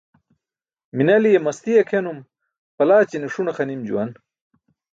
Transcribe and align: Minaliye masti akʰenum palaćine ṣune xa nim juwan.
Minaliye 0.95 1.39
masti 1.45 1.71
akʰenum 1.81 2.19
palaćine 2.77 3.27
ṣune 3.33 3.51
xa 3.57 3.63
nim 3.65 3.81
juwan. 3.87 4.09